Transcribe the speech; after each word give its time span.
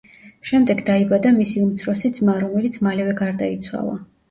შემდეგ 0.51 0.79
დაიბადა 0.87 1.33
მისი 1.35 1.61
უმცროსი 1.67 2.13
ძმა, 2.17 2.37
რომელიც 2.47 2.81
მალევე 2.89 3.17
გარდაიცვალა. 3.23 3.97